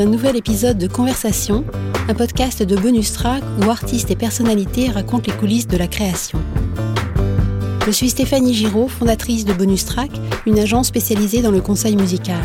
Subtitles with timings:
[0.00, 1.64] un nouvel épisode de Conversation,
[2.08, 6.38] un podcast de bonus track où artistes et personnalités racontent les coulisses de la création.
[7.86, 10.10] Je suis Stéphanie Giraud, fondatrice de Bonus Track,
[10.46, 12.40] une agence spécialisée dans le conseil musical.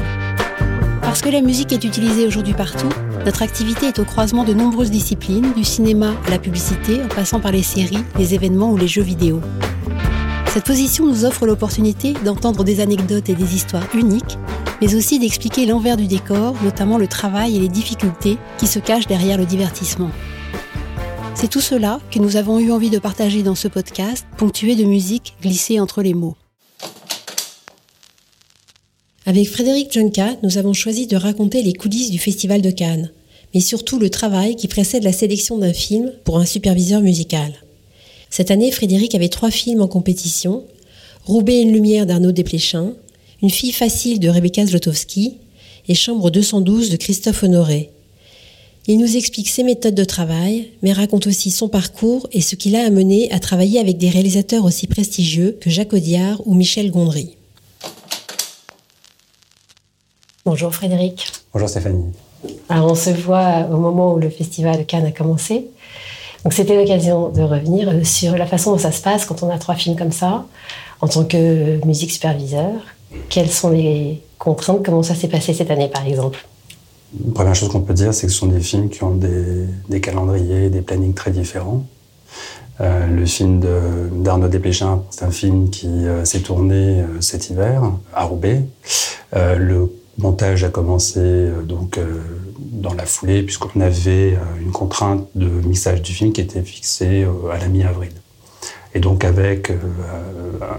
[1.02, 2.90] Parce que la musique est utilisée aujourd'hui partout,
[3.26, 7.40] notre activité est au croisement de nombreuses disciplines, du cinéma à la publicité, en passant
[7.40, 9.42] par les séries, les événements ou les jeux vidéo.
[10.54, 14.38] Cette position nous offre l'opportunité d'entendre des anecdotes et des histoires uniques
[14.84, 19.08] mais aussi d'expliquer l'envers du décor, notamment le travail et les difficultés qui se cachent
[19.08, 20.12] derrière le divertissement.
[21.36, 24.84] C'est tout cela que nous avons eu envie de partager dans ce podcast, ponctué de
[24.84, 26.36] musique glissée entre les mots.
[29.26, 33.12] Avec Frédéric Junka, nous avons choisi de raconter les coulisses du Festival de Cannes,
[33.54, 37.54] mais surtout le travail qui précède la sélection d'un film pour un superviseur musical.
[38.36, 40.64] Cette année, Frédéric avait trois films en compétition
[41.24, 42.96] Roubaix et une lumière d'Arnaud Desplechin,
[43.44, 45.38] une fille facile de Rebecca Zlotowski
[45.88, 47.92] et Chambre 212 de Christophe Honoré.
[48.88, 52.72] Il nous explique ses méthodes de travail, mais raconte aussi son parcours et ce qui
[52.72, 57.38] l'a amené à travailler avec des réalisateurs aussi prestigieux que Jacques Audiard ou Michel Gondry.
[60.44, 61.28] Bonjour Frédéric.
[61.54, 62.06] Bonjour Stéphanie.
[62.68, 65.68] Alors on se voit au moment où le festival de Cannes a commencé.
[66.44, 69.58] Donc c'était l'occasion de revenir sur la façon dont ça se passe quand on a
[69.58, 70.46] trois films comme ça,
[71.00, 72.72] en tant que musique superviseur.
[73.30, 74.84] Quelles sont les contraintes?
[74.84, 76.46] Comment ça s'est passé cette année, par exemple?
[77.26, 80.02] La première chose qu'on peut dire, c'est que ce sont des films qui ont des,
[80.02, 81.86] calendriers, des plannings très différents.
[82.82, 83.62] Euh, le film
[84.24, 87.84] d'Arnaud Desplechin, c'est un film qui euh, s'est tourné euh, cet hiver
[88.16, 88.64] à Roubaix.
[89.32, 92.00] le montage a commencé donc
[92.82, 97.58] dans la foulée puisqu'on avait une contrainte de mixage du film qui était fixée à
[97.58, 98.12] la mi-avril
[98.96, 99.78] et donc avec euh,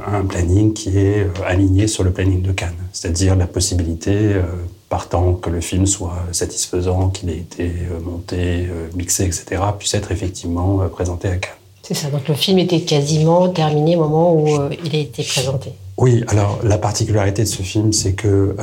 [0.06, 4.42] un planning qui est euh, aligné sur le planning de Cannes, c'est-à-dire la possibilité, euh,
[4.88, 7.72] partant que le film soit satisfaisant, qu'il ait été
[8.04, 11.52] monté, mixé, etc., puisse être effectivement présenté à Cannes.
[11.82, 14.46] C'est ça, donc le film était quasiment terminé au moment où
[14.84, 15.72] il a été présenté.
[15.96, 18.54] Oui, alors la particularité de ce film, c'est que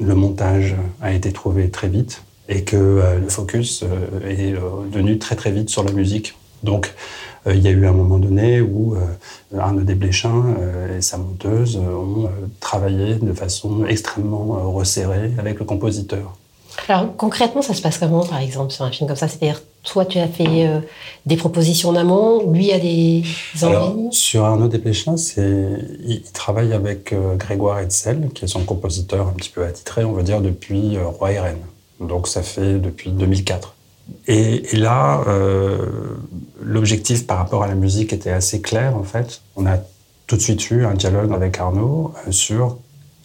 [0.00, 3.84] le montage a été trouvé très vite et que le focus
[4.26, 4.54] est
[4.90, 6.34] venu très très vite sur la musique.
[6.62, 6.92] Donc
[7.46, 11.18] euh, il y a eu un moment donné où euh, Arnaud Desplechin euh, et sa
[11.18, 12.28] monteuse ont
[12.60, 16.36] travaillé de façon extrêmement resserrée avec le compositeur.
[16.86, 19.26] Alors concrètement, ça se passe comment, par exemple, sur un film comme ça?
[19.26, 20.80] C'est-à-dire, toi, tu as fait
[21.26, 23.24] des propositions en amont, lui a des
[23.62, 24.08] envies?
[24.12, 25.16] Sur Arnaud Desplechin,
[26.06, 30.22] il, travaille avec Grégoire Hetzel, qui est son compositeur un petit peu attitré, on va
[30.22, 31.58] dire, depuis Roi et Reine.
[32.00, 33.74] Donc ça fait depuis 2004.
[34.26, 35.86] Et, là, euh,
[36.62, 39.42] l'objectif par rapport à la musique était assez clair, en fait.
[39.56, 39.78] On a
[40.26, 42.78] tout de suite eu un dialogue avec Arnaud euh, sur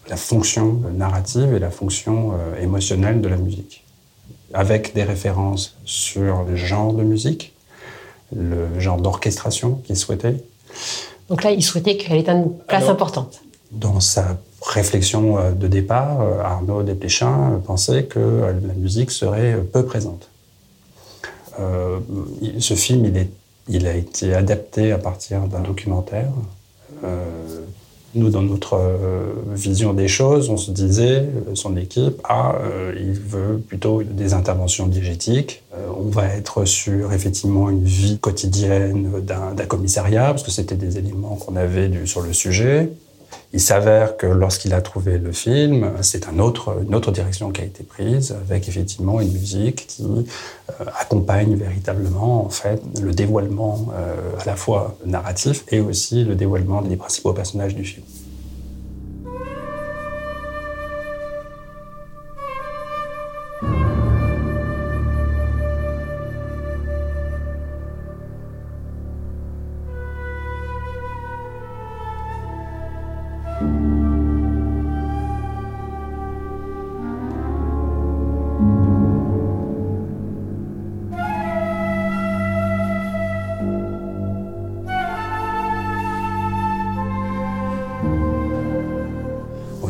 [0.09, 3.83] la fonction narrative et la fonction euh, émotionnelle de la musique,
[4.53, 7.53] avec des références sur le genre de musique,
[8.35, 10.43] le genre d'orchestration qu'il souhaitait.
[11.29, 13.41] Donc là, il souhaitait qu'elle ait une place importante.
[13.71, 20.29] Dans sa réflexion de départ, Arnaud Desplechin pensait que la musique serait peu présente.
[21.59, 21.99] Euh,
[22.59, 23.11] ce film,
[23.67, 26.31] il, a été adapté à partir d'un documentaire.
[27.03, 27.25] Euh,
[28.15, 31.25] nous, dans notre euh, vision des choses, on se disait,
[31.55, 32.55] son équipe, ah,
[32.95, 35.63] il veut plutôt des interventions diégétiques.
[35.97, 41.35] on va être sur effectivement une vie quotidienne d'un commissariat, parce que c'était des éléments
[41.35, 42.91] qu'on avait sur le sujet.
[43.55, 47.83] Il s'avère que lorsqu'il a trouvé le film, c'est une autre direction qui a été
[47.83, 54.45] prise, avec effectivement une musique qui euh, accompagne véritablement en fait le dévoilement euh, à
[54.45, 58.03] la fois narratif et aussi le dévoilement des principaux personnages du film.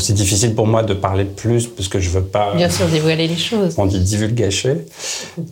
[0.03, 2.53] C'est difficile pour moi de parler plus parce que je veux pas.
[2.55, 3.75] Bien sûr, dévoiler les choses.
[3.77, 4.85] On dit divulgacher.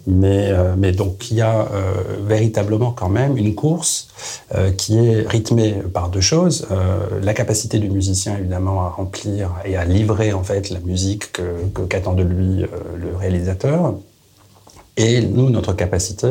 [0.05, 1.93] Mais, euh, mais donc, il y a euh,
[2.25, 4.09] véritablement quand même une course
[4.53, 6.67] euh, qui est rythmée par deux choses.
[7.21, 11.81] la capacité du musicien, évidemment, à remplir et à livrer, en fait, la musique que,
[11.89, 12.65] qu'attend de lui
[12.97, 13.95] le réalisateur.
[15.01, 16.27] Et nous, notre capacité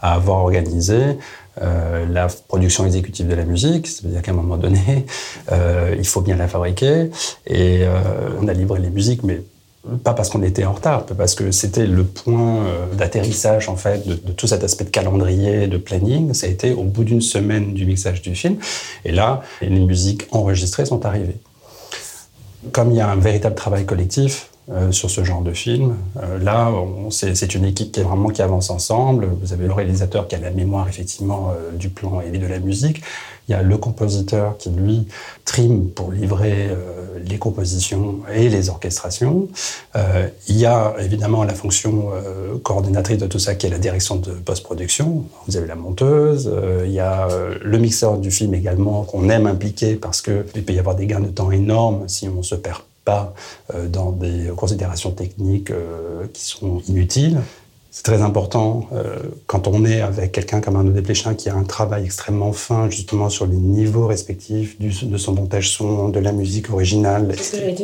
[0.00, 1.18] à avoir organisé
[1.60, 5.06] euh, la production exécutive de la musique, c'est-à-dire qu'à un moment donné,
[5.52, 7.10] euh, il faut bien la fabriquer.
[7.46, 7.98] Et euh,
[8.40, 9.42] on a livré les musiques, mais
[10.04, 12.64] pas parce qu'on était en retard, parce que c'était le point
[12.96, 16.32] d'atterrissage en fait de, tout cet aspect de calendrier, de planning.
[16.32, 18.58] Ça a été au bout d'une semaine du mixage du film,
[19.04, 21.40] et là, les musiques enregistrées sont arrivées.
[22.70, 24.51] Comme il y a un véritable travail collectif,
[24.90, 25.96] sur ce genre de film.
[26.22, 26.72] Euh, là,
[27.10, 29.28] c'est une équipe qui est vraiment qui avance ensemble.
[29.40, 32.58] Vous avez le réalisateur qui a la mémoire effectivement euh, du plan et de la
[32.58, 33.02] musique.
[33.48, 35.08] Il y a le compositeur qui lui
[35.44, 36.70] trime pour livrer
[37.24, 39.48] les compositions et les orchestrations.
[40.46, 42.10] il y a évidemment la fonction
[42.62, 45.24] coordinatrice de tout ça qui est la direction de post-production.
[45.48, 46.48] Vous avez la monteuse.
[46.84, 47.26] il y a
[47.60, 51.18] le mixeur du film également qu'on aime impliquer parce qu'il peut y avoir des gains
[51.18, 53.34] de temps énormes si on se perd pas
[53.74, 57.40] euh, dans des considérations techniques euh, qui sont inutiles.
[57.90, 61.64] C'est très important euh, quand on est avec quelqu'un comme Arnaud Desplechin qui a un
[61.64, 66.70] travail extrêmement fin justement sur les niveaux respectifs de son montage son, de la musique
[66.70, 67.34] originale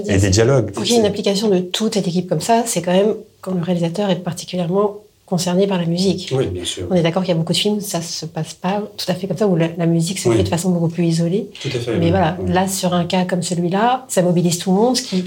[0.07, 0.71] et, des dialogues.
[0.71, 3.17] Pour qu'il y ait une application de toute cette équipe comme ça, c'est quand même
[3.43, 6.33] quand le réalisateur est particulièrement concerné par la musique.
[6.35, 6.87] Oui, bien sûr.
[6.91, 9.05] On est d'accord qu'il y a beaucoup de films où ça se passe pas tout
[9.09, 11.51] à fait comme ça, où la, musique se fait de façon beaucoup plus isolée.
[11.61, 11.97] Tout à fait.
[11.99, 15.25] Mais voilà, là, sur un cas comme celui-là, ça mobilise tout le monde, ce qui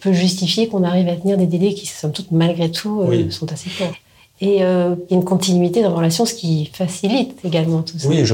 [0.00, 3.52] peut justifier qu'on arrive à tenir des délais qui, somme toute, malgré tout, euh, sont
[3.52, 3.94] assez courts.
[4.42, 7.98] Et euh, il y a une continuité dans la relation, ce qui facilite également tout
[7.98, 8.08] ça.
[8.08, 8.24] Oui,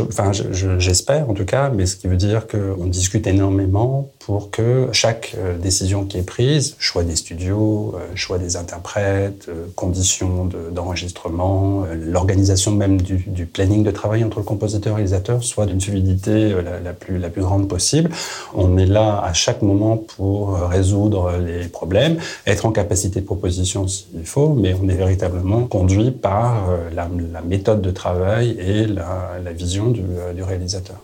[0.78, 5.34] j'espère en tout cas, mais ce qui veut dire qu'on discute énormément pour que chaque
[5.36, 12.70] euh, décision qui est prise, choix des studios, euh, choix des interprètes, conditions d'enregistrement, l'organisation
[12.70, 16.54] même du, planning de travail entre le compositeur et le réalisateur soit d'une fluidité
[16.84, 18.10] la, plus, la plus grande possible.
[18.54, 23.88] On est là à chaque moment pour résoudre les problèmes, être en capacité de proposition
[23.88, 27.08] s'il faut, mais on est véritablement conduit par euh, la,
[27.42, 30.96] méthode de travail et la, vision du euh, réalisateur.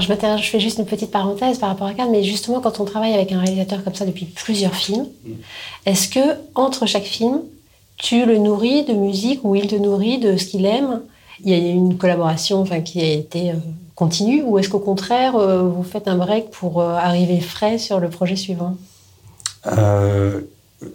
[0.00, 2.84] Je, je fais juste une petite parenthèse par rapport à Cannes, mais justement, quand on
[2.84, 5.32] travaille avec un réalisateur comme ça depuis plusieurs films, mm.
[5.86, 7.40] est-ce que entre chaque film,
[7.96, 11.00] tu le nourris de musique ou il te nourrit de ce qu'il aime?
[11.44, 13.54] Il y a une collaboration enfin, qui a été euh,
[13.94, 18.00] continue ou est-ce qu'au contraire, euh, vous faites un break pour euh, arriver frais sur
[18.00, 18.76] le projet suivant?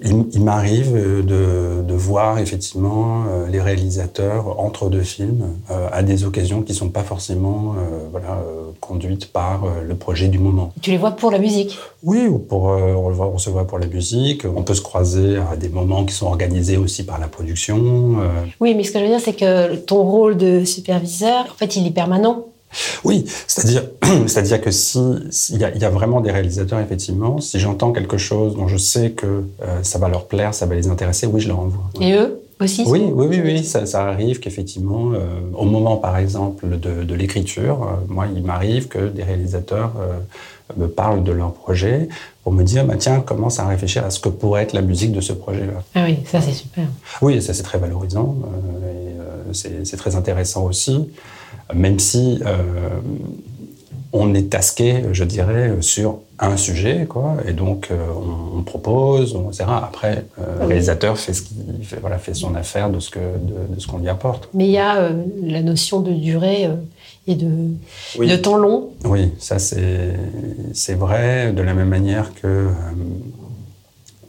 [0.02, 6.24] Il, m'arrive de, de, voir effectivement euh, les réalisateurs entre deux films euh, à des
[6.24, 8.42] occasions qui ne sont pas forcément euh, voilà,
[8.80, 10.74] conduites par le projet du moment.
[10.82, 11.78] Tu les vois pour la musique?
[12.02, 14.46] Oui, pour, on, le voit, on se voit pour la musique.
[14.46, 18.16] On peut se croiser à des moments qui sont organisés aussi par la production.
[18.60, 21.76] Oui, mais ce que je veux dire, c'est que ton rôle de superviseur, en fait,
[21.76, 22.46] il est permanent.
[23.04, 23.84] Oui, c'est-à-dire,
[24.28, 25.00] c'est-à-dire que si
[25.50, 29.44] il y, a vraiment des réalisateurs effectivement, si j'entends quelque chose dont je sais que
[29.62, 31.86] euh, ça va leur plaire, ça va les intéresser, oui, je leur envoie.
[32.02, 35.18] Et eux aussi Oui, oui, oui, oui, ça, arrive qu'effectivement, euh,
[35.54, 39.94] au moment par exemple de, l'écriture, euh, moi, il m'arrive que des réalisateurs
[40.78, 42.08] me parlent de leur projet
[42.44, 45.12] pour me dire, bah, tiens, commence à réfléchir à ce que pourrait être la musique
[45.12, 45.84] de ce projet-là.
[45.94, 46.86] Ah oui, ça c'est super.
[47.22, 48.36] Oui, ça c'est très valorisant
[49.54, 51.10] et c'est très intéressant aussi
[51.74, 52.58] même si euh,
[54.12, 57.96] on est tasqué, je dirais, sur un sujet, quoi, et donc euh,
[58.56, 59.66] on, propose, on, etc.
[59.70, 63.20] Après, euh, le réalisateur fait, ce qu'il fait, voilà, fait son affaire de ce que
[63.20, 64.50] de, ce qu'on lui apporte.
[64.54, 65.10] Mais il y a
[65.42, 66.70] la notion de durée
[67.28, 67.70] et de,
[68.20, 68.90] de temps long.
[69.06, 72.68] Oui, ça c'est vrai, de la même manière que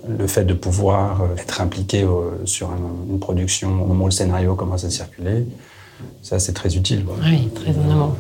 [0.06, 2.06] le fait de pouvoir être impliqué
[2.44, 2.70] sur
[3.10, 5.46] une production au moment où le scénario commence à circuler,
[6.22, 7.04] ça, c'est très utile.
[7.22, 8.16] Oui, très évidemment.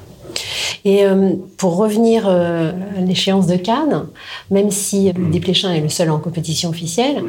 [0.84, 4.06] Et euh, pour revenir euh, à l'échéance de Cannes,
[4.50, 5.30] même si mm.
[5.30, 7.22] Desplechin est le seul en compétition officielle,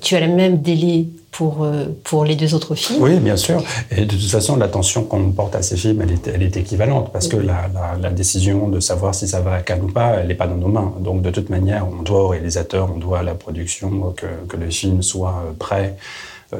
[0.00, 3.02] tu as le même délai pour, euh, pour les deux autres films.
[3.02, 3.62] Oui, bien sûr.
[3.90, 7.10] Et de toute façon, l'attention qu'on porte à ces films, elle est, elle est équivalente,
[7.12, 10.28] parce que la, la, décision de savoir si ça va à Cannes ou pas, elle
[10.28, 10.92] n'est pas dans nos mains.
[11.00, 14.56] Donc, de toute manière, on doit au réalisateur, on doit à la production que, que
[14.56, 15.96] le film soit prêt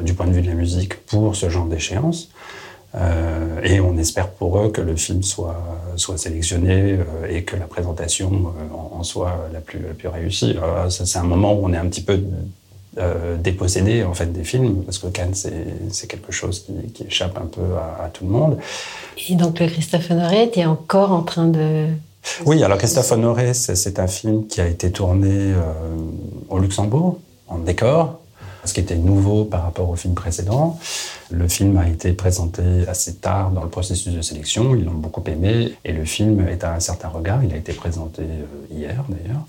[0.00, 2.30] du point de vue de la musique pour ce genre d'échéance.
[2.94, 5.62] Euh, et on espère pour eux que le film soit,
[5.96, 10.56] soit sélectionné euh, et que la présentation euh, en, soit la plus, la plus réussie.
[10.90, 12.20] c'est un moment où on est un petit peu
[13.42, 17.62] dépossédé en fait des films parce que Cannes c'est quelque chose qui, échappe un peu
[18.00, 18.58] à, tout le monde.
[19.28, 21.86] Et donc Christophe Honoré était encore en train de
[22.46, 25.52] oui, alors Christophe Honoré, c'est un film qui a été tourné
[26.48, 27.18] au Luxembourg,
[27.48, 28.20] en décor,
[28.64, 30.78] ce qui était nouveau par rapport au film précédent.
[31.30, 35.22] Le film a été présenté assez tard dans le processus de sélection, ils l'ont beaucoup
[35.26, 39.04] aimé, et le film est à un certain regard, il a été présenté euh, hier
[39.08, 39.42] d'ailleurs.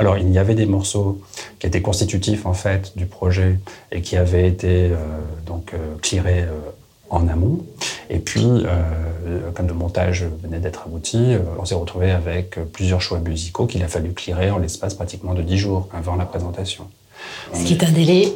[0.00, 1.20] Alors, il y avait des morceaux
[1.60, 3.60] qui étaient constitutifs en fait du projet
[3.92, 4.96] et qui avaient été euh,
[5.46, 6.44] donc euh, clearés
[7.08, 7.64] en amont.
[8.08, 8.64] Et puis,
[9.54, 13.88] comme le montage venait d'être abouti, on s'est retrouvé avec plusieurs choix musicaux qu'il a
[13.88, 16.86] fallu clearer en l'espace pratiquement de dix jours avant la présentation.
[17.54, 18.32] Ce qui est un délai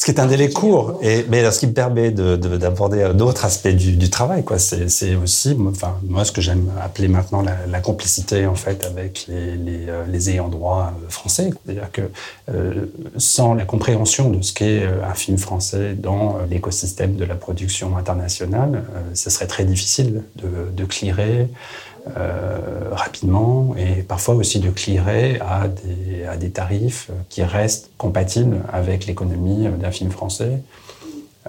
[0.00, 3.68] ce qui est un délai court, et, mais ce qui me permet d'aborder d'autres aspects
[3.68, 4.42] du, du travail.
[4.56, 9.56] C'est aussi, enfin, moi, ce que j'aime appeler maintenant la, complicité en fait avec les,
[9.56, 11.50] les, euh, les ayants droit euh, français.
[11.66, 12.02] C'est-à-dire que
[12.50, 12.86] euh,
[13.18, 18.84] sans la compréhension de ce qu'est un film français dans l'écosystème de la production internationale,
[19.12, 21.46] ce serait très difficile de, de clearer euh,
[22.92, 29.06] rapidement et parfois aussi de clearer à des, à des tarifs qui restent compatibles avec
[29.06, 30.62] l'économie d'un film français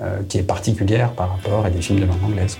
[0.01, 2.57] euh, qui est particulière par rapport à des films de langue anglaise.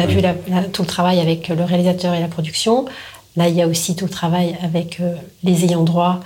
[0.00, 0.20] A vu
[0.72, 2.86] tout le travail avec le réalisateur et la production.
[3.36, 5.14] Là, il y a aussi tout le travail avec euh,
[5.44, 6.20] les ayants droit,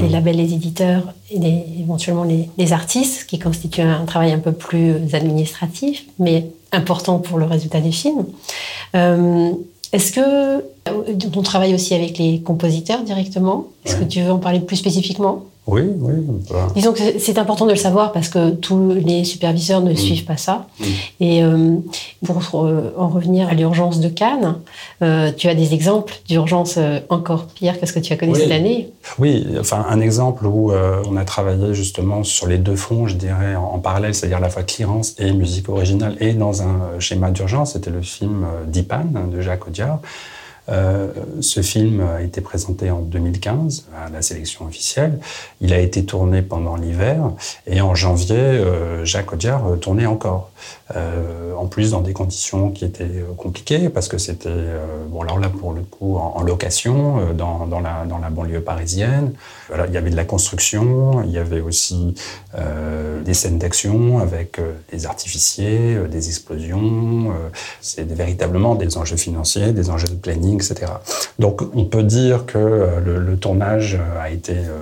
[0.00, 5.14] les labels, les éditeurs et éventuellement les, artistes, qui constituent un travail un peu plus
[5.14, 8.26] administratif, mais important pour le résultat des films.
[8.96, 9.52] Euh,
[9.92, 10.64] est-ce que
[11.34, 15.44] on travaille aussi avec les compositeurs directement Est-ce que tu veux en parler plus spécifiquement?
[15.68, 16.14] Oui, oui.
[16.74, 19.96] Disons que c'est important de le savoir parce que tous les superviseurs ne mm.
[19.96, 20.66] suivent pas ça.
[20.80, 20.84] Mm.
[21.20, 21.76] Et euh,
[22.24, 24.56] pour euh, en revenir à l'urgence de Cannes,
[25.02, 26.78] euh, tu as des exemples d'urgence
[27.10, 28.88] encore pire que ce que tu as connu cette année?
[29.18, 33.54] Oui, enfin un exemple où on a travaillé justement sur les deux fronts, je dirais,
[33.54, 37.74] en, parallèle, c'est-à-dire à la fois clearance et musique originale, et dans un schéma d'urgence,
[37.74, 40.00] c'était le film Dipan de Jacques Audiard.
[40.70, 41.08] Euh,
[41.40, 45.18] ce film a été présenté en 2015 à la sélection officielle.
[45.60, 47.30] Il a été tourné pendant l'hiver
[47.66, 50.50] et en janvier, euh, Jacques Audiard euh, tournait encore.
[51.56, 54.62] en plus, dans des conditions qui étaient compliquées parce que c'était,
[55.10, 59.32] bon, alors là pour le coup, en, location dans, la, banlieue parisienne.
[59.70, 62.14] Il y avait de la construction, il y avait aussi
[63.24, 64.60] des scènes d'action avec
[64.90, 67.32] des artificiers, des explosions.
[67.80, 70.57] c'est véritablement des enjeux financiers, des enjeux de planning
[71.38, 74.76] Donc on peut dire que euh, le, tournage euh, a été euh,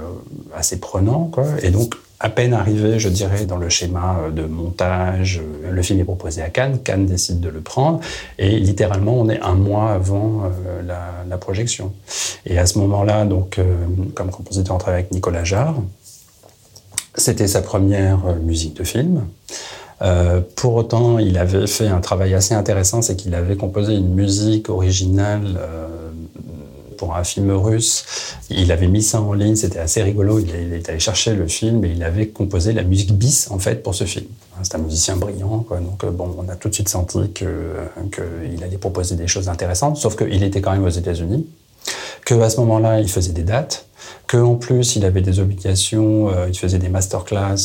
[0.54, 1.44] assez prenant, quoi.
[1.62, 6.04] Et donc à peine arrivé, je dirais, dans le schéma de montage, le film est
[6.04, 8.00] proposé à Cannes, Cannes décide de le prendre,
[8.38, 10.50] et littéralement, on est un mois avant
[10.86, 11.92] la, projection.
[12.46, 13.60] Et à ce moment-là, donc,
[14.14, 15.76] comme compositeur, on travaille avec Nicolas Jarre.
[17.16, 19.26] C'était sa première musique de film.
[20.02, 24.14] Euh, pour autant, il avait fait un travail assez intéressant, c'est qu'il avait composé une
[24.14, 25.86] musique originale euh,
[26.98, 28.04] pour un film russe.
[28.50, 30.38] Il avait mis ça en ligne, c'était assez rigolo.
[30.38, 33.82] Il, est allé chercher le film et il avait composé la musique bis en fait
[33.82, 34.26] pour ce film.
[34.62, 38.78] C'est un musicien brillant, donc euh, bon, on a tout de suite senti qu'il allait
[38.78, 39.96] proposer des choses intéressantes.
[39.96, 41.46] Sauf qu'il était quand même aux États-Unis,
[42.24, 43.86] que à ce moment-là, il faisait des dates
[44.26, 47.56] qu'en plus il avait des obligations, euh, il faisait des masterclass.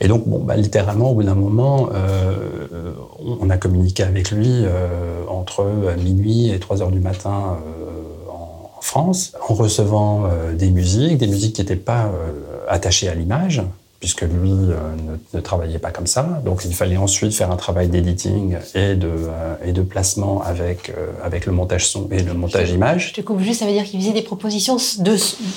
[0.00, 4.48] Et donc, bon, bah, littéralement, au bout d'un moment, euh, on a communiqué avec lui
[4.48, 5.66] euh, entre
[5.98, 7.58] minuit et 3 heures du matin
[8.28, 12.10] en France, en recevant des musiques, des musiques qui n'étaient pas
[12.68, 13.62] attachées à l'image,
[14.00, 14.76] puisque lui euh,
[15.34, 16.40] ne, travaillait pas comme ça.
[16.44, 20.88] Donc il fallait ensuite faire un travail d'editing et de, euh, et de placement avec,
[20.88, 23.08] euh, avec le montage son et le montage image.
[23.08, 25.16] Je te coupe juste, ça veut dire qu'il faisait des propositions de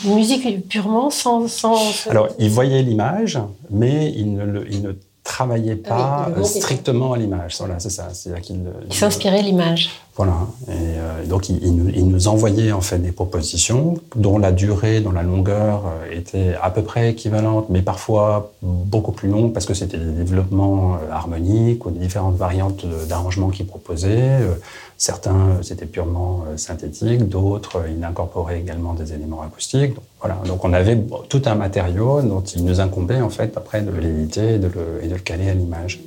[0.10, 1.48] musique purement sans...
[1.48, 2.08] sans...
[2.10, 4.92] Alors il voyait l'image, mais il ne, il ne
[5.24, 7.56] travaillait ah pas strictement à l'image.
[7.60, 8.10] Voilà, c'est ça.
[8.12, 9.90] C'est qu'il il s'inspirait l'image.
[10.16, 10.34] Voilà.
[10.68, 15.24] Et euh, donc, il, nous, envoyait en fait des propositions dont la durée, dont la
[15.24, 19.98] longueur euh, était à peu près équivalente, mais parfois beaucoup plus longue parce que c'était
[19.98, 24.40] des développements euh, harmoniques ou des différentes variantes d'arrangement qu'il proposait.
[24.98, 29.96] Certains, c'était purement synthétique, d'autres, il incorporait également des éléments acoustiques.
[29.96, 30.38] Donc, voilà.
[30.46, 34.56] Donc, on avait tout un matériau dont il nous incombait en fait après de l'éditer
[34.56, 36.00] et de le caler à l'image.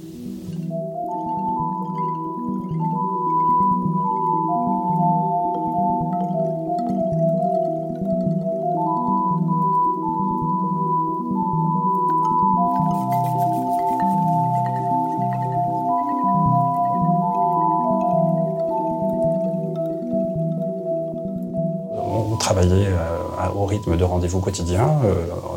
[24.27, 25.01] Rendez-vous quotidien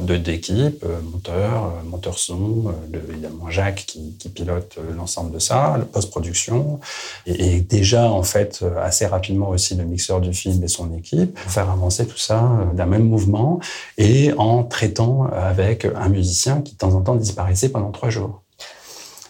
[0.02, 6.80] de d'équipe, monteur, monteur son, évidemment Jacques qui, pilote l'ensemble de ça, la post-production,
[7.26, 11.34] et, et, déjà en fait assez rapidement aussi le mixeur du film et son équipe
[11.34, 13.60] pour faire avancer tout ça d'un même mouvement
[13.98, 18.44] et en traitant avec un musicien qui de temps en temps disparaissait pendant trois jours.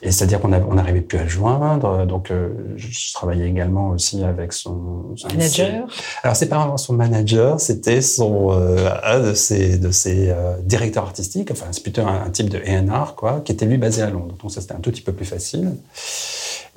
[0.02, 2.06] Et c'est-à-dire qu'on n'arrivait plus à le joindre.
[2.06, 5.88] Donc, euh, je travaillais également aussi avec son, manager.
[6.24, 10.56] Alors, c'est pas vraiment son manager, c'était son euh, un de ses de ses euh,
[10.64, 11.52] directeurs artistiques.
[11.52, 14.36] Enfin, c'est plutôt un, type de A&R, quoi, qui était lui basé à Londres.
[14.42, 15.74] Donc ça, c'était un tout petit peu plus facile.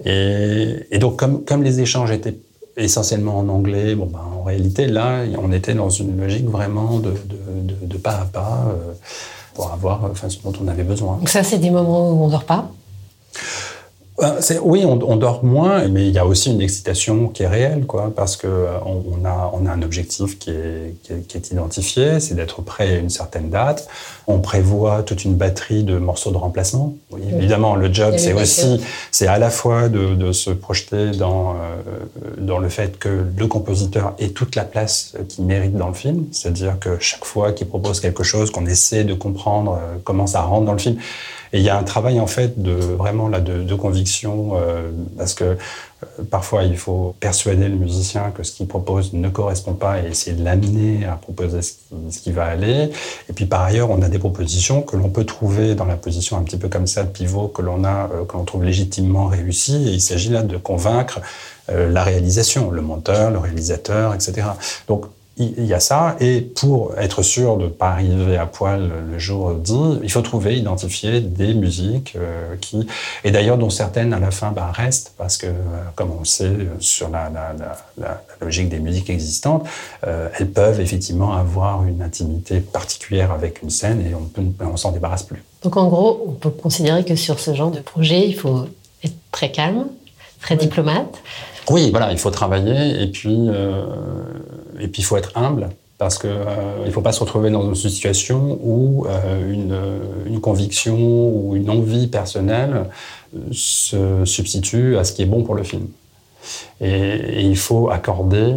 [0.05, 2.39] Et, et donc, comme comme les échanges étaient
[2.77, 3.95] essentiellement en anglais.
[3.95, 7.97] Bon, ben, en réalité, là, on était dans une logique vraiment de, de, de, de
[7.99, 8.93] pas à pas euh,
[9.55, 11.17] pour avoir enfin, ce dont on avait besoin.
[11.19, 12.71] Donc ça, c'est des moments où on dort pas?
[14.19, 18.13] Oui, on, dort moins, mais il y a aussi une excitation qui est réelle, quoi,
[18.15, 22.35] parce que euh, on, a, on a un objectif qui est, qui est, identifié, c'est
[22.35, 23.89] d'être prêt à une certaine date.
[24.27, 26.95] On prévoit toute une batterie de morceaux de remplacement.
[27.33, 31.57] Évidemment, le job, c'est aussi, c'est à la fois de, se projeter dans, euh,
[32.39, 36.27] dans le fait que le compositeur ait toute la place qu'il mérite dans le film,
[36.33, 40.67] c'est-à-dire que chaque fois qu'il propose quelque chose, qu'on essaie de comprendre comment ça rentre
[40.67, 40.97] dans le film.
[41.53, 45.35] Et il y a un travail en fait de vraiment là de, conviction euh, parce
[45.35, 45.57] que euh,
[46.31, 50.35] parfois il faut persuader le musicien que ce qu'il propose ne correspond pas et essayer
[50.35, 52.91] de l'amener à proposer ce qui, va aller.
[53.29, 56.39] Et puis par ailleurs, on a des propositions que l'on peut trouver dans la position
[56.39, 59.27] un petit peu comme ça de pivot que l'on a, euh, que l'on trouve légitimement
[59.27, 59.89] réussi.
[59.89, 61.21] Et il s'agit là de convaincre
[61.69, 64.49] la réalisation, le monteur, le réalisateur, etc.
[64.89, 65.07] Donc
[65.39, 69.19] il y a ça, et pour être sûr de ne pas arriver à poil le
[69.19, 72.87] jour dit, il faut trouver, identifier des musiques euh, qui,
[73.25, 75.51] et d'ailleurs dont certaines à la fin bah, restent, parce que, euh,
[75.95, 77.55] comme on le sait, sur la, la,
[77.99, 79.67] la, logique des musiques existantes,
[80.07, 84.93] euh, elles peuvent effectivement avoir une intimité particulière avec une scène et on ne s'en
[84.93, 85.43] débarrasse plus.
[85.63, 88.67] Donc en gros, on peut considérer que sur ce genre de projet, il faut
[89.03, 89.87] être très calme,
[90.41, 91.23] très diplomate.
[91.71, 93.85] Oui, voilà, il faut travailler et puis euh,
[94.81, 97.63] et puis il faut être humble parce que euh, il faut pas se retrouver dans
[97.63, 99.79] une situation où euh, une,
[100.27, 102.87] une, conviction ou une envie personnelle
[103.53, 105.87] se substitue à ce qui est bon pour le film.
[106.81, 108.57] Et, il faut accorder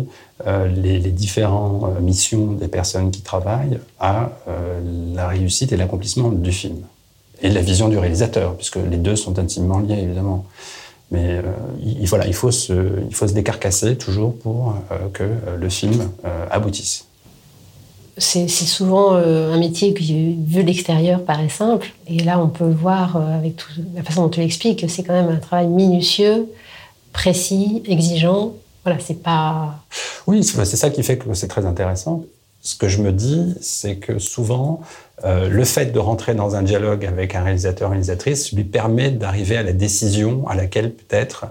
[0.76, 4.32] les différentes missions des personnes qui travaillent à
[5.14, 6.78] la réussite et l'accomplissement du film
[7.42, 10.46] et la vision du réalisateur, puisque les deux sont intimement liés évidemment.
[11.12, 11.42] Mais euh,
[11.84, 12.74] il, voilà, il, faut se,
[13.08, 16.10] il faut se décarcasser toujours pour euh, que euh, le film
[16.50, 17.06] aboutisse.
[18.18, 21.92] C'est souvent un métier qui, vu de l'extérieur, paraît simple.
[22.08, 25.04] Et là, on peut le voir avec tout, la façon dont tu l'expliques, que c'est
[25.04, 26.48] quand même un travail minutieux,
[27.12, 28.54] précis, exigeant.
[28.86, 29.84] Voilà, c'est pas.
[30.28, 32.24] Oui, c'est ça qui fait que c'est très intéressant.
[32.62, 34.80] Ce que je me dis, c'est que souvent,
[35.24, 39.56] euh, le fait de rentrer dans un dialogue avec un réalisateur, réalisatrice, lui permet d'arriver
[39.56, 41.46] à la décision à laquelle peut-être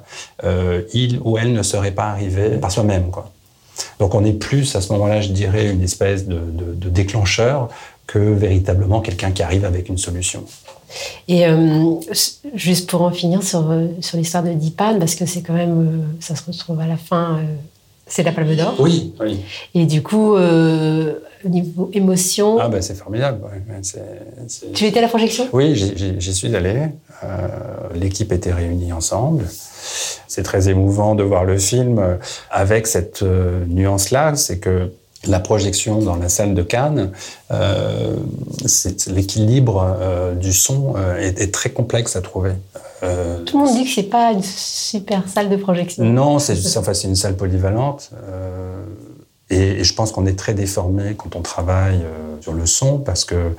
[0.44, 3.10] euh, il ou elle ne serait pas arrivé par soi-même.
[3.98, 6.38] Donc on est plus à ce moment-là, je dirais, une espèce de,
[6.90, 7.70] déclencheur
[8.06, 10.44] que véritablement quelqu'un qui arrive avec une solution.
[11.26, 11.94] Et euh,
[12.54, 13.64] juste pour en finir sur,
[14.00, 17.40] sur l'histoire de Dipan, parce que c'est quand même, ça se retrouve à la fin
[18.14, 18.76] c'est la Palme d'Or.
[18.78, 19.40] Oui, oui.
[19.74, 22.58] Et du coup, euh, au niveau émotion.
[22.60, 23.40] Ah, ben c'est formidable.
[24.72, 25.48] Tu étais à la projection?
[25.52, 26.90] Oui, j'y suis allé.
[27.24, 27.48] Euh,
[27.92, 29.46] l'équipe était réunie ensemble.
[30.28, 32.18] C'est très émouvant de voir le film
[32.52, 34.36] avec cette euh, nuance-là.
[34.36, 34.92] C'est que
[35.26, 37.12] la projection dans la salle de Cannes,
[37.50, 38.16] euh,
[39.08, 42.52] l'équilibre euh, du son euh, est, très complexe à trouver.
[43.02, 46.04] Euh, Tout le monde dit que c'est pas une super salle de projection.
[46.04, 48.10] Non, c'est enfin, une salle polyvalente.
[49.50, 52.00] Et, et, je pense qu'on est très déformé quand on travaille
[52.40, 53.52] sur le son parce que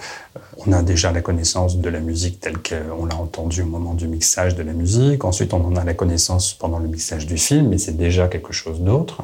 [0.65, 4.07] on a déjà la connaissance de la musique telle qu'on l'a entendue au moment du
[4.07, 5.25] mixage de la musique.
[5.25, 8.53] Ensuite, on en a la connaissance pendant le mixage du film, mais c'est déjà quelque
[8.53, 9.21] chose d'autre.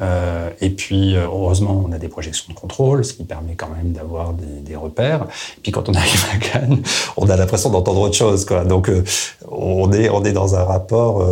[0.00, 3.68] Euh, et puis, euh, heureusement, on a des projections de contrôle, ce qui permet quand
[3.68, 5.24] même d'avoir des, repères.
[5.58, 6.82] Et puis, quand on arrive à Cannes,
[7.16, 8.44] on a l'impression d'entendre autre chose.
[8.44, 8.64] Quoi.
[8.64, 9.04] Donc, euh,
[9.50, 11.26] on, est, dans un rapport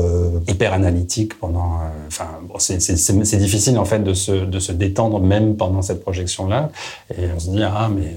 [0.48, 1.78] hyper analytique pendant...
[2.08, 6.70] Enfin, bon, c'est difficile, en fait, de se, de se détendre même pendant cette projection-là.
[7.16, 8.16] Et on se dit, ah, mais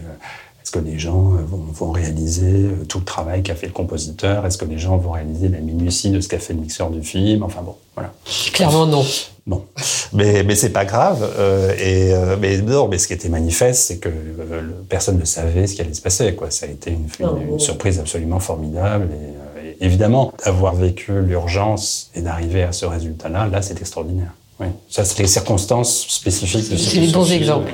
[0.64, 4.46] est-ce que les gens vont, vont réaliser tout le travail qu'a fait le compositeur?
[4.46, 7.04] Est-ce que les gens vont réaliser la minutie de ce qu'a fait le mixeur du
[7.04, 7.44] film?
[7.44, 8.12] Enfin bon, voilà.
[8.54, 9.06] Clairement non.
[9.48, 9.66] Bon,
[10.14, 11.28] mais mais c'est pas grave.
[11.38, 15.26] Euh, et euh, mais non, mais ce qui était manifeste, c'est que euh, personne ne
[15.26, 16.36] savait ce qui allait se passer.
[16.36, 19.10] Quoi, ça a été une, une, surprise absolument formidable.
[19.12, 24.34] Et, évidemment, d'avoir vécu l'urgence et d'arriver à ce résultat-là, là, c'est extraordinaire.
[24.60, 27.72] Oui, ça c'est les circonstances spécifiques de C'est les bons exemples.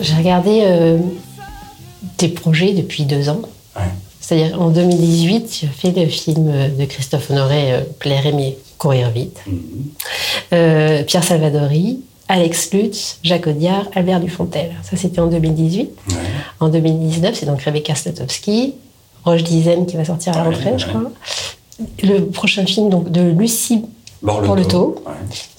[0.00, 0.98] J'ai regardé euh,
[2.16, 3.42] tes projets depuis deux ans.
[3.76, 3.82] Ouais.
[4.20, 9.10] C'est-à-dire, en 2018, tu as fait le film de Christophe Honoré, euh, Plaire aimer, courir
[9.10, 9.38] vite.
[10.52, 14.74] Euh, Pierre Salvadori, Alex Lutz, Jacques Audiard, Albert Dufontel.
[14.82, 15.90] Ça, c'était en 2018.
[16.08, 16.14] Ouais.
[16.60, 18.74] En 2019, c'est donc Rebecca Slotowski,
[19.24, 21.02] Roche Dizem qui va sortir à la Ouais, rentrée, je crois.
[22.02, 23.84] Le prochain film donc, de Lucie
[24.22, 25.12] Borletot, ouais.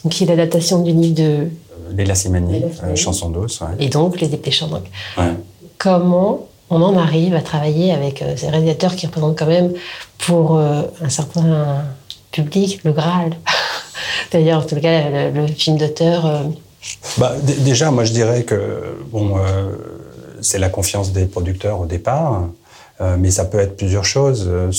[0.03, 1.47] donc, qui est l'adaptation du livre de...
[1.95, 3.61] Léla Simani, euh, chanson d'os.
[3.61, 3.67] Ouais.
[3.79, 4.67] Et donc, Les Dépêchants.
[4.67, 4.83] Donc,
[5.17, 5.33] Ouais.
[5.77, 9.73] comment on en arrive à travailler avec euh, ces réalisateurs qui représentent quand même
[10.17, 11.83] pour euh, un certain
[12.31, 13.31] public le Graal?
[14.31, 16.43] D'ailleurs, en tout cas, le, le film d'auteur.
[17.17, 19.71] Bah, déjà, moi je dirais que bon, euh,
[20.41, 22.43] c'est la confiance des producteurs au départ,
[22.99, 24.47] euh, mais ça peut être plusieurs choses.
[24.47, 24.71] Euh,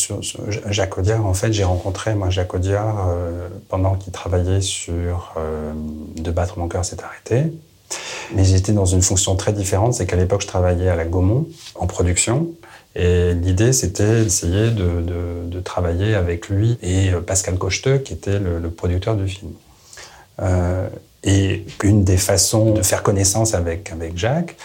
[0.70, 5.72] Jacques Audiard, en fait, j'ai rencontré moi Jacques Audiard euh, pendant qu'il travaillait sur euh,
[6.16, 7.52] De battre mon cœur s'est arrêté.
[8.34, 11.46] Mais j'étais dans une fonction très différente, c'est qu'à l'époque je travaillais à la Gaumont
[11.74, 12.48] en production.
[12.96, 18.70] Et l'idée, c'était d'essayer de, travailler avec lui et Pascal Cocheteux, qui était le- le
[18.70, 19.50] producteur du film.
[21.24, 24.56] Et une des façons de faire connaissance avec, avec Jacques,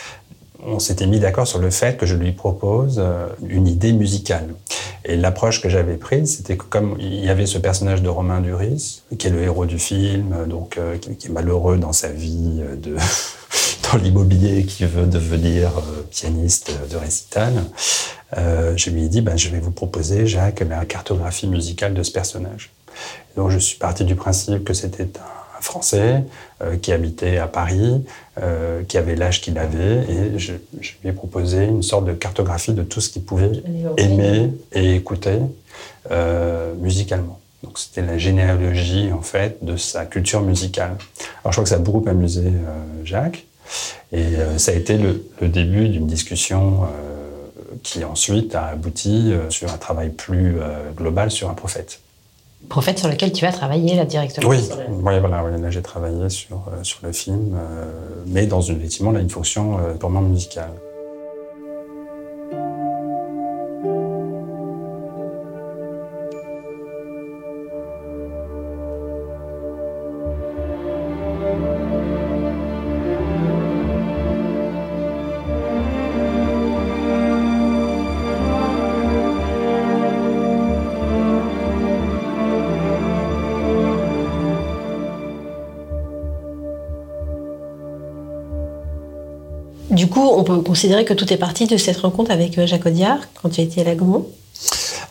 [0.66, 4.54] on s'était mis d'accord sur le fait que je lui propose euh, une idée musicale.
[5.06, 8.40] Et l'approche que j'avais prise, c'était que comme il y avait ce personnage de Romain
[8.40, 12.10] Duris, qui est le héros du film, euh, donc euh, qui, est malheureux dans sa
[12.10, 12.96] vie de
[13.92, 15.72] dans l'immobilier, qui veut devenir
[16.10, 17.54] pianiste de récital,
[18.76, 22.12] je lui ai dit, ben, je vais vous proposer, Jacques, la cartographie musicale de ce
[22.12, 22.72] personnage.
[23.36, 26.24] Donc je suis parti du principe que c'était un Français
[26.62, 28.04] euh, qui habitait à Paris,
[28.42, 32.14] euh, qui avait l'âge qu'il avait, et je, je lui ai proposé une sorte de
[32.14, 33.52] cartographie de tout ce qu'il pouvait
[33.98, 35.40] aimer et écouter
[36.12, 37.40] euh, musicalement.
[37.64, 40.98] Donc c'était la généalogie en fait de sa culture musicale.
[41.42, 42.52] Alors je crois que ça a beaucoup amusé
[43.06, 43.46] Jacques,
[44.12, 44.26] et
[44.58, 46.82] ça a été le, le début d'une discussion
[47.84, 50.58] qui ensuite a abouti sur un travail plus
[50.98, 52.02] global sur un prophète.
[52.70, 54.50] Prophète sur lequel tu as travaillé là directement.
[54.50, 54.60] Oui,
[55.02, 57.92] voilà, là j'ai travaillé sur, euh, sur le film, euh,
[58.28, 60.72] mais dans une, effectivement là, une fonction euh, purement musicale.
[90.74, 93.82] Considérer que tout est parti de cette rencontre avec euh, Jacques Audiard quand tu étais
[93.82, 94.26] à la Gaumont?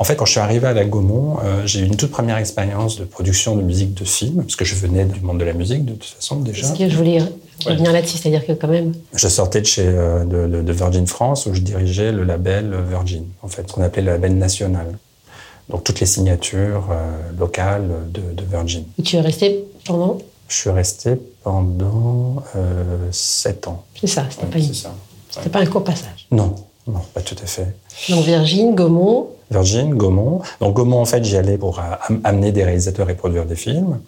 [0.00, 2.36] En fait, quand je suis arrivé à la Gaumont, euh, j'ai eu une toute première
[2.38, 5.52] expérience de production de musique de film, parce que je venais du monde de la
[5.52, 6.66] musique de toute façon déjà.
[6.66, 7.20] Parce que je voulais
[7.64, 8.92] revenir là-dessus, c'est-à-dire que quand même.
[9.14, 12.74] Je sortais de chez euh, de, de- de Virgin France où je dirigeais le label
[12.90, 14.98] Virgin, en fait, ce qu'on appelait le label national.
[15.68, 18.82] Donc toutes les signatures euh, locales de, de Virgin.
[18.98, 20.18] où Tu es resté pendant?
[20.48, 21.10] Je suis resté
[21.44, 23.84] pendant euh, sept ans.
[24.00, 24.72] C'est ça, c'était Ouais, pas, une-.
[25.32, 26.26] C'était pas un court passage.
[26.30, 26.54] Non,
[26.86, 27.66] non, pas tout à fait.
[28.08, 30.40] Donc Virgin, Gaumont, Virgin, Gaumont.
[30.60, 33.56] Donc Gaumont, en fait, j'y allais pour euh, am- amener des réalisateurs et produire des
[33.56, 33.98] films.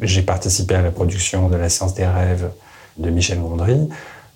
[0.00, 2.50] J'ai participé à la production de La Science des rêves
[2.98, 3.88] de Michel Gondry.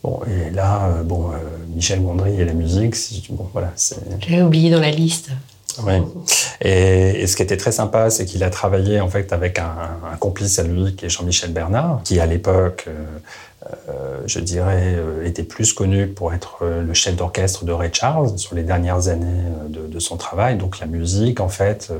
[0.02, 1.34] Bon, et là, euh, bon, euh,
[1.74, 2.94] Michel Gondry et la musique,
[3.30, 5.28] bon, voilà, c'est j'avais oublié dans la liste.
[5.84, 5.92] Oui.
[6.60, 9.74] Et, et ce qui était très sympa, c'est qu'il a travaillé en fait avec un,
[10.12, 13.04] un complice à lui qui est Jean-Michel Bernard, qui à l'époque, euh,
[14.26, 18.38] je dirais, euh, était plus connu pour être euh, le chef d'orchestre de Ray Charles
[18.38, 20.56] sur les dernières années euh, de, son travail.
[20.56, 21.98] Donc la musique, en fait, euh,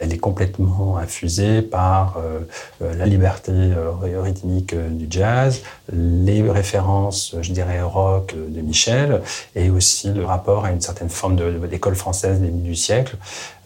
[0.00, 2.40] elle est complètement infusée par euh,
[2.82, 8.48] euh, la liberté euh, ry- rythmique euh, du jazz, les références, je dirais, rock euh,
[8.48, 9.22] de Michel,
[9.56, 11.36] et aussi le rapport à une certaine forme
[11.68, 13.16] d'école française des du siècle,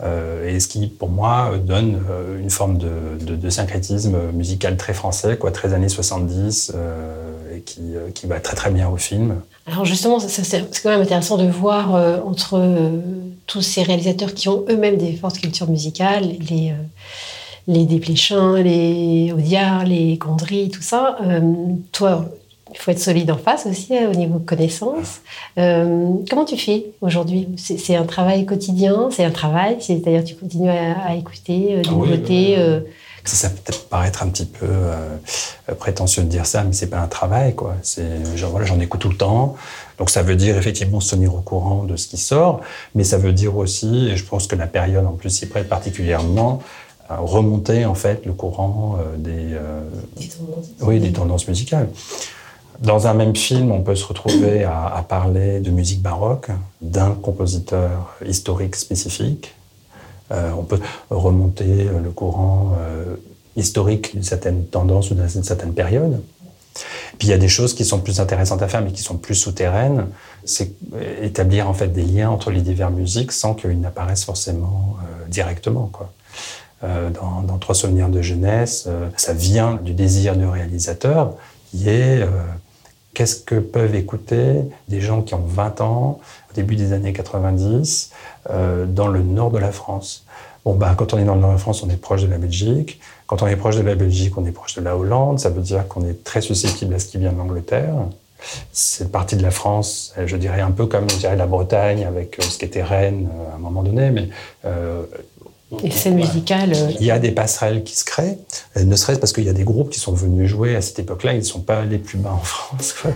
[0.03, 4.77] euh, et ce qui, pour moi, euh, donne euh, une forme de, de- syncrétisme musical
[4.77, 7.32] très français, quoi, très années 70, euh,
[7.65, 9.41] qui, euh, qui va très très bien au film.
[9.67, 12.99] Alors justement, c'est quand même intéressant de voir euh, entre euh,
[13.47, 16.75] tous ces réalisateurs qui ont eux-mêmes des fortes cultures musicales, les, euh,
[17.69, 21.17] les Desplechin, les Audiard, les Gondry, tout ça.
[21.93, 22.29] toi,
[22.75, 25.21] il faut être solide en face aussi hein, au niveau connaissance.
[25.59, 27.47] Euh, comment tu fais aujourd'hui?
[27.57, 31.89] C'est un travail quotidien, c'est un travail, c'est-à-dire tu continues à, à écouter euh, des
[31.91, 32.55] Ah oui, nouveautés.
[32.59, 32.81] euh,
[33.25, 35.17] Ça, ça peut peut-être paraître un petit peu euh,
[35.79, 37.75] prétentieux de dire ça, mais c'est pas un travail, quoi.
[37.83, 39.57] C'est genre voilà, j'en écoute tout le temps.
[39.99, 42.61] Donc ça veut dire effectivement se tenir au courant de ce qui sort,
[42.95, 45.69] mais ça veut dire aussi, et je pense que la période en plus s'y prête
[45.69, 46.61] particulièrement,
[47.11, 49.81] euh, remonter en fait le courant euh, des, euh,
[50.17, 50.67] des tendances.
[50.81, 51.89] oui, des tendances musicales.
[52.81, 56.49] Dans un même film, on peut se retrouver à, à parler de musique baroque,
[56.81, 59.55] d'un compositeur historique spécifique.
[60.33, 63.17] Euh, on peut remonter le courant euh,
[63.57, 66.23] historique d'une certaine tendance ou d'une certaine période.
[67.19, 69.19] Puis il y a des choses qui sont plus intéressantes à faire, mais qui sont
[69.19, 70.07] plus souterraines.
[70.45, 70.73] C'est
[71.21, 75.91] établir en fait des liens entre les diverses musiques sans qu'ils n'apparaissent forcément euh, directement.
[76.85, 81.35] Euh, dans, Trois souvenirs de jeunesse, euh, ça vient du désir du réalisateur,
[81.71, 82.29] qui est euh,
[83.15, 86.21] qu'est-ce que peuvent écouter des gens qui ont 20 ans,
[86.51, 88.11] au début des années 90,
[88.51, 90.25] euh, dans le nord de la France?
[90.65, 92.29] Bon, bah, quand on est dans le nord de la France, on est proche de
[92.29, 93.01] la Belgique.
[93.27, 95.41] Quand on est proche de la Belgique, on est proche de la Hollande.
[95.41, 97.95] Ça veut dire qu'on est très susceptible à ce qui vient d'Angleterre.
[98.73, 102.41] C'est partie de la France, je dirais un peu comme je dirais la Bretagne avec
[102.41, 104.31] euh, ce qu'était Rennes euh, à un moment donné, mais
[105.83, 106.73] Et scène musicale.
[106.75, 108.39] euh, il y a des passerelles qui se créent,
[108.77, 110.99] euh, ne serait-ce parce qu'il y a des groupes qui sont venus jouer à cette
[110.99, 112.95] époque-là, ils ne sont pas les plus bas en France.
[113.01, 113.11] quoi.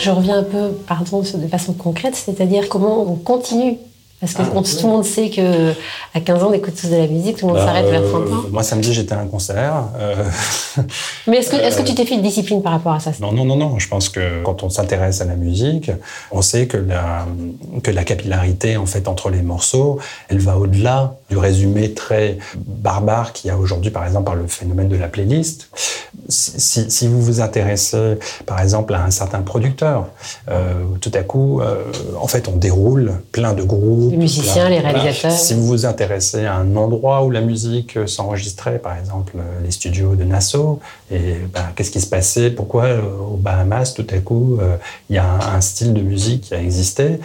[0.00, 3.76] Je reviens un peu, pardon, de façon concrète, c'est-à-dire comment on continue.
[4.20, 5.70] Parce que Ah, on- tout le monde sait que
[6.14, 8.02] à 15 ans, on écoute tous de la musique, tout le monde Bah, s'arrête vers
[8.02, 8.44] euh, 30 ans.
[8.52, 9.84] Moi, samedi, j'étais à un concert.
[9.98, 10.14] euh,
[11.26, 13.12] Mais est-ce que, est-ce que tu t'es fait une discipline par rapport à ça?
[13.20, 13.78] Non, non, non, non.
[13.78, 15.90] Je pense que quand on s'intéresse à la musique,
[16.32, 17.26] on sait que la,
[17.82, 23.32] que la capillarité, en fait, entre les morceaux, elle va au-delà du résumé très barbare
[23.32, 25.68] qu'il y a aujourd'hui, par exemple, par le phénomène de la playlist.
[26.28, 30.08] Si, vous vous intéressez, par exemple, à un certain producteur,
[30.50, 31.84] euh, tout à coup, euh,
[32.20, 34.10] en fait, on déroule plein de groupes.
[34.10, 35.30] Les musiciens, plein- les réalisateurs.
[35.30, 40.16] Si vous vous intéressez à un endroit où la musique s'enregistrait, par exemple, les studios
[40.16, 40.80] de Nassau,
[41.12, 42.50] et ben, qu'est-ce qui se passait?
[42.50, 43.00] Pourquoi euh,
[43.32, 44.76] aux Bahamas, tout à coup, euh,
[45.08, 47.20] il y a un, un style de musique qui a existé?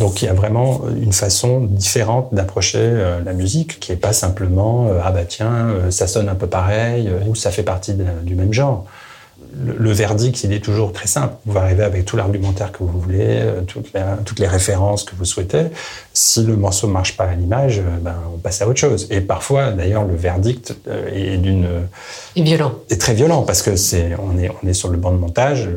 [0.00, 4.12] Donc il y a vraiment une façon différente d'approcher euh, la musique, qui est pas
[4.12, 7.94] simplement euh, ah bah tiens euh, ça sonne un peu pareil ou ça fait partie
[7.94, 8.84] de- du même genre.
[9.66, 11.34] Le, le verdict il est toujours très simple.
[11.44, 15.24] Vous arrivez avec tout l'argumentaire que vous voulez, toutes les, toutes les références que vous
[15.24, 15.64] souhaitez.
[16.14, 19.08] Si le morceau marche pas à l'image, ben on passe à autre chose.
[19.10, 20.66] Et parfois d'ailleurs le verdict
[21.12, 21.66] est d'une
[22.36, 22.74] Et violent.
[22.90, 25.68] est très violent parce que c'est on est on est sur le banc de montage.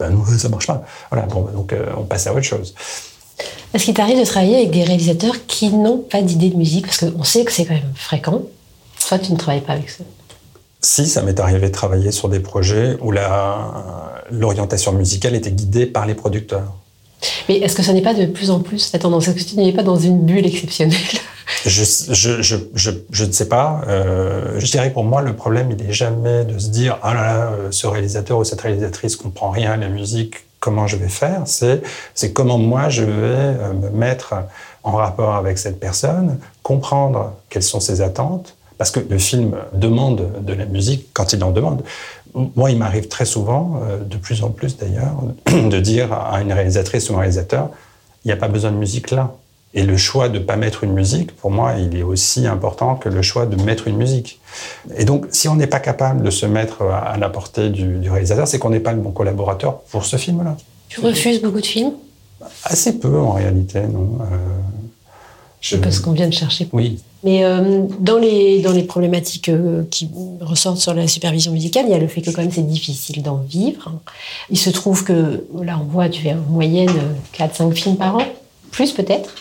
[0.00, 0.82] ben non ça marche pas.
[1.12, 2.74] Voilà bon donc on passe à autre chose.
[3.74, 6.86] Est-ce qu'il t'arrive de travailler avec des réalisateurs qui n'ont pas d'idée de musique?
[6.86, 8.42] Parce qu'on sait que c'est quand même fréquent.
[8.98, 10.04] Soit tu ne travailles pas avec ça.
[10.80, 13.12] Si, ça m'est arrivé de travailler sur des projets où
[14.30, 16.72] l'orientation musicale était guidée par les producteurs.
[17.48, 19.28] Mais est-ce que ça n'est pas de plus en plus la tendance?
[19.28, 20.98] Est-ce que tu n'es pas dans une bulle exceptionnelle?
[21.64, 23.80] Je, je, je, je, je ne sais pas.
[23.86, 27.14] Euh, je dirais que pour moi, le problème, il n'est jamais de se dire Ah
[27.14, 30.96] là là, euh, ce réalisateur ou cette réalisatrice comprend rien à la musique, comment je
[30.96, 34.34] vais faire C'est comment moi, je vais euh, me mettre
[34.82, 40.28] en rapport avec cette personne, comprendre quelles sont ses attentes, parce que le film demande
[40.40, 41.84] de la musique quand il en demande.
[42.34, 45.14] Moi, il m'arrive très souvent, euh, de plus en plus d'ailleurs,
[45.46, 47.70] de dire à une réalisatrice ou un réalisateur
[48.24, 49.32] il n'y a pas besoin de musique là.
[49.78, 52.94] Et le choix de ne pas mettre une musique, pour moi, il est aussi important
[52.96, 54.40] que le choix de mettre une musique.
[54.96, 58.10] Et donc, si on n'est pas capable de se mettre à, la portée du, du
[58.10, 60.56] réalisateur, c'est qu'on n'est pas le bon collaborateur pour ce film-là.
[60.88, 61.92] Tu refuses beaucoup de films?
[62.64, 64.18] Assez peu, en réalité, non.
[64.22, 64.24] Euh,
[65.60, 66.68] je- Parce qu'on vient de chercher.
[66.72, 66.98] Oui.
[67.22, 70.08] Mais euh, dans, les, dans les problématiques euh, qui
[70.40, 73.22] ressortent sur la supervision musicale, il y a le fait que quand même c'est difficile
[73.22, 73.92] d'en vivre.
[74.48, 76.92] Il se trouve que, là on voit, tu fais en moyenne
[77.38, 78.22] 4-5 films par an,
[78.70, 79.34] plus peut-être?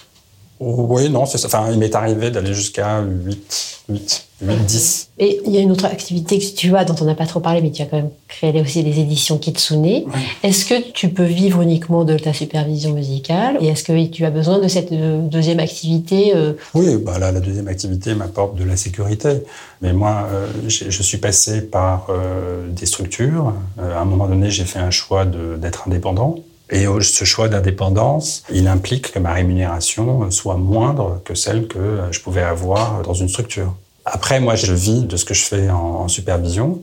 [0.59, 1.47] Oui, non, c'est ça.
[1.47, 5.09] Enfin, il m'est arrivé d'aller jusqu'à 8, 8, 8, 10.
[5.19, 7.41] Et il y a une autre activité que tu as, dont on n'a pas trop
[7.41, 10.05] parlé, mais tu as quand même créé aussi les éditions Kitsune.
[10.43, 14.31] Est-ce que tu peux vivre uniquement de ta supervision musicale Et est-ce que tu as
[14.31, 18.63] besoin de cette euh, deuxième activité euh, Oui, bah là, la deuxième activité m'apporte de
[18.63, 19.41] la sécurité.
[19.81, 23.53] Mais moi, euh, je suis passé par euh, des structures.
[23.79, 26.39] Euh, à un moment donné, j'ai fait un choix d'être indépendant.
[26.71, 31.67] Et euh, ce choix d'indépendance, il implique que ma rémunération euh, soit moindre que celle
[31.67, 33.75] que euh, je pouvais avoir dans une structure.
[34.06, 36.82] Après, moi, je vis de ce que je fais en, supervision.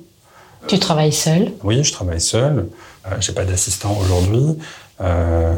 [0.68, 1.52] Tu travailles seul?
[1.64, 2.68] Oui, je travaille seul.
[3.06, 4.58] Euh, j'ai pas d'assistant aujourd'hui.
[5.00, 5.54] Euh,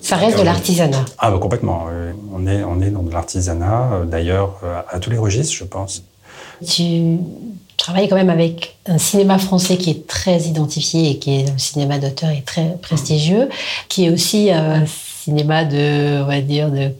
[0.00, 1.04] Ça reste de Euh, l'artisanat.
[1.18, 1.86] ah, bah, complètement.
[2.32, 5.64] On est, on est dans de l'artisanat, euh, d'ailleurs, euh, à tous les registres, je
[5.64, 6.02] pense.
[6.66, 7.18] Tu
[7.84, 11.58] travailles quand même avec un cinéma français qui est très identifié et qui est un
[11.58, 13.50] cinéma d'auteur et très prestigieux,
[13.90, 16.92] qui est aussi un cinéma de, on va dire, de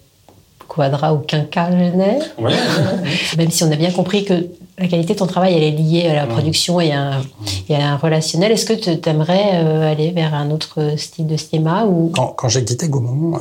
[0.68, 2.23] quadra ou quinquagénaire.
[2.38, 2.53] Oui.
[3.38, 6.07] Même si on a bien compris que la qualité de ton travail, elle est liée
[6.07, 7.23] à la production et à un,
[7.70, 8.53] et à un relationnel.
[8.53, 9.53] Est-ce que tu aimerais
[9.90, 12.12] aller vers un autre style de cinéma ou?
[12.14, 13.38] Quand, quand j'ai quitté Gaumont,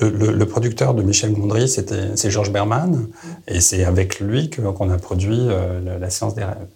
[0.00, 3.08] le, producteur de Michel Gondry, c'est Georges Berman,
[3.48, 6.66] et c'est avec lui qu'on a produit euh, la, la Séance des rêves.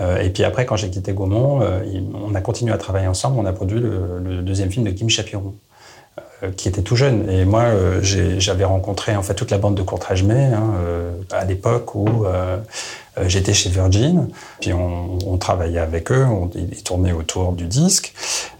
[0.00, 1.80] Euh, et puis après, quand j'ai quitté Gaumont, euh,
[2.14, 3.38] on a continué à travailler ensemble.
[3.38, 5.54] On a produit le, deuxième film de Kim Chapiron,
[6.56, 7.28] qui était tout jeune.
[7.30, 7.64] Et moi,
[8.02, 10.74] j'avais rencontré en fait toute la bande de Courtrage May hein,
[11.30, 12.24] à l'époque où
[13.26, 14.28] j'étais chez Virgin.
[14.60, 18.12] Puis on, travaillait avec eux, on, ils tournaient autour du disque.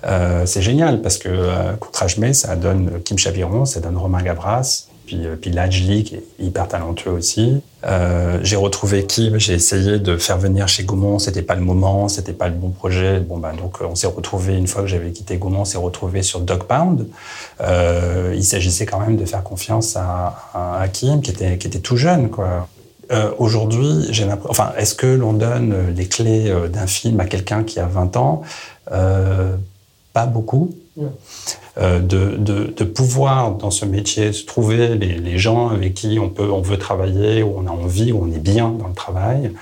[0.04, 4.86] Euh, c'est génial parce que euh, ça donne Kim Chapiron, ça donne Romain Gabras.
[5.06, 7.62] Puis, euh, puis Lajli, qui est hyper talentueux aussi.
[7.84, 12.08] Euh, j'ai retrouvé Kim, j'ai essayé de faire venir chez Gaumont, c'était pas le moment,
[12.08, 13.20] c'était pas le bon projet.
[13.20, 15.78] Bon, ben, donc euh, on s'est retrouvé une fois que j'avais quitté Gaumont, on s'est
[15.78, 17.06] retrouvé sur Dog Pound.
[17.60, 21.68] Euh, il s'agissait quand même de faire confiance à, à, à Kim, qui était, qui
[21.68, 22.68] était tout jeune, quoi.
[23.12, 24.50] Euh, Aujourd'hui, j'ai l'impression.
[24.50, 27.86] Enfin, est-ce que l'on donne euh, les clés euh, d'un film à quelqu'un qui a
[27.86, 28.42] 20 ans?
[28.92, 29.54] Euh,
[30.12, 30.74] Pas beaucoup.
[31.78, 36.18] Euh, de, de, de pouvoir dans ce métier se trouver les, les gens avec qui
[36.18, 38.94] on peut on veut travailler où on a envie où on est bien dans le
[38.94, 39.52] travail.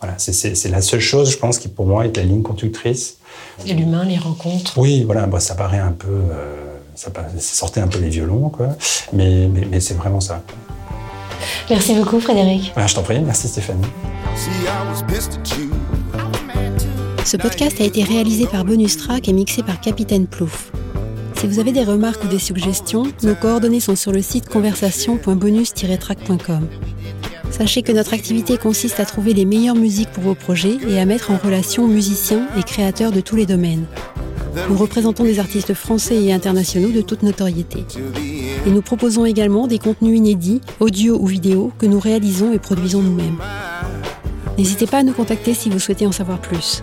[0.00, 3.18] Voilà c'est- la seule chose je pense qui pour moi est la ligne conductrice.
[3.66, 7.80] L'humain, les rencontres oui voilà bah, ça paraît un peu euh, ça, paraît- ça sortait
[7.80, 8.68] un peu les violons quoi.
[9.12, 10.42] Mais, mais, mais c'est vraiment ça
[11.70, 12.72] Merci beaucoup, Frédéric.
[12.74, 13.82] Voilà, je t'en prie merci Stéphanie.
[17.24, 20.72] Ce podcast a été réalisé par Bonus Track et mixé par Capitaine Plouf.
[21.36, 26.66] Si vous avez des remarques ou des suggestions, nos coordonnées sont sur le site conversation.bonus-track.com.
[27.50, 31.04] Sachez que notre activité consiste à trouver les meilleures musiques pour vos projets et à
[31.04, 33.84] mettre en relation musiciens et créateurs de tous les domaines.
[34.68, 37.84] Nous représentons des artistes français et internationaux de toute notoriété.
[38.66, 43.02] Et nous proposons également des contenus inédits, audio ou vidéo, que nous réalisons et produisons
[43.02, 43.38] nous-mêmes.
[44.58, 46.82] N'hésitez pas à nous contacter si vous souhaitez en savoir plus.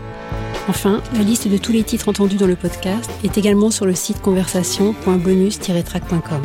[0.67, 3.93] Enfin, la liste de tous les titres entendus dans le podcast est également sur le
[3.93, 6.41] site conversation.bonus-track.com.